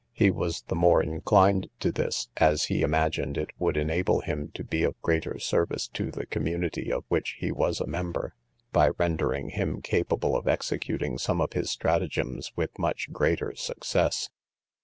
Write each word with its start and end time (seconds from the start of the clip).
He 0.13 0.31
was 0.31 0.63
the 0.63 0.73
more 0.73 1.03
inclined 1.03 1.69
to 1.81 1.91
this, 1.91 2.29
as 2.37 2.63
he 2.73 2.81
imagined 2.81 3.37
it 3.37 3.51
would 3.59 3.77
enable 3.77 4.21
him 4.21 4.49
to 4.55 4.63
be 4.63 4.81
of 4.81 4.99
greater 5.03 5.37
service 5.37 5.87
to 5.89 6.09
the 6.09 6.25
community 6.25 6.91
of 6.91 7.03
which 7.07 7.35
he 7.37 7.51
was 7.51 7.79
a 7.79 7.85
member, 7.85 8.33
by 8.71 8.87
rendering 8.97 9.49
him 9.49 9.79
capable 9.79 10.35
of 10.35 10.47
executing 10.47 11.19
some 11.19 11.39
of 11.39 11.53
his 11.53 11.69
stratagems 11.69 12.51
with 12.55 12.79
much 12.79 13.11
greater 13.11 13.53
success. 13.55 14.29